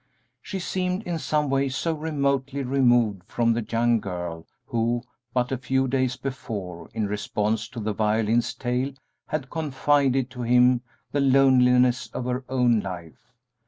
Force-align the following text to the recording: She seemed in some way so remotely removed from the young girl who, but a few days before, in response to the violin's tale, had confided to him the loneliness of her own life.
She 0.41 0.57
seemed 0.57 1.03
in 1.03 1.19
some 1.19 1.47
way 1.51 1.69
so 1.69 1.93
remotely 1.93 2.63
removed 2.63 3.21
from 3.27 3.53
the 3.53 3.61
young 3.69 3.99
girl 3.99 4.47
who, 4.65 5.03
but 5.31 5.51
a 5.51 5.59
few 5.59 5.87
days 5.87 6.17
before, 6.17 6.89
in 6.91 7.05
response 7.05 7.67
to 7.67 7.79
the 7.79 7.93
violin's 7.93 8.55
tale, 8.55 8.93
had 9.27 9.51
confided 9.51 10.31
to 10.31 10.41
him 10.41 10.81
the 11.11 11.21
loneliness 11.21 12.07
of 12.15 12.25
her 12.25 12.43
own 12.49 12.79
life. 12.79 13.31